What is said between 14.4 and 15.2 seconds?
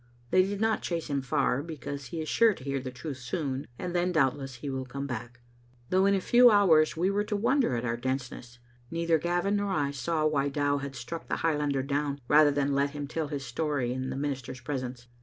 presence.